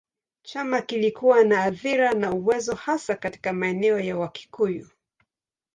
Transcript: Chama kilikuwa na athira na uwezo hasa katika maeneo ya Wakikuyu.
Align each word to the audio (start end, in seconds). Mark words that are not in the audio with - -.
Chama 0.43 0.81
kilikuwa 0.81 1.43
na 1.43 1.63
athira 1.63 2.13
na 2.13 2.31
uwezo 2.33 2.75
hasa 2.75 3.15
katika 3.15 3.53
maeneo 3.53 3.99
ya 3.99 4.17
Wakikuyu. 4.17 4.89